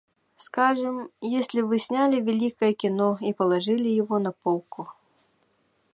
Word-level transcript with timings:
Скажем, 0.35 1.11
если 1.21 1.61
вы 1.61 1.77
сняли 1.77 2.19
великое 2.19 2.73
кино 2.73 3.19
и 3.21 3.33
положили 3.33 3.87
его 3.87 4.17
на 4.17 4.31
полку. 4.31 4.89